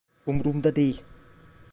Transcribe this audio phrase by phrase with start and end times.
[0.25, 1.03] Umrumda değil.